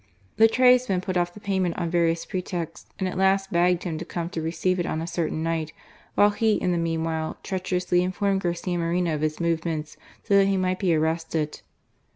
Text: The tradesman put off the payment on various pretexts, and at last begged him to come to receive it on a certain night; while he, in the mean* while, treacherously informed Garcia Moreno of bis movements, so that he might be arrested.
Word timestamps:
The 0.37 0.47
tradesman 0.47 1.01
put 1.01 1.15
off 1.15 1.31
the 1.31 1.39
payment 1.39 1.77
on 1.77 1.91
various 1.91 2.25
pretexts, 2.25 2.89
and 2.97 3.07
at 3.07 3.19
last 3.19 3.51
begged 3.51 3.83
him 3.83 3.99
to 3.99 4.03
come 4.03 4.29
to 4.31 4.41
receive 4.41 4.79
it 4.79 4.87
on 4.87 4.99
a 4.99 5.05
certain 5.05 5.43
night; 5.43 5.73
while 6.15 6.31
he, 6.31 6.53
in 6.53 6.71
the 6.71 6.79
mean* 6.79 7.03
while, 7.03 7.37
treacherously 7.43 8.01
informed 8.01 8.41
Garcia 8.41 8.79
Moreno 8.79 9.13
of 9.13 9.21
bis 9.21 9.39
movements, 9.39 9.97
so 10.23 10.35
that 10.37 10.45
he 10.47 10.57
might 10.57 10.79
be 10.79 10.95
arrested. 10.95 11.61